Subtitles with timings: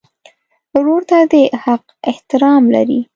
[0.73, 2.99] ورور ته د حق احترام لرې.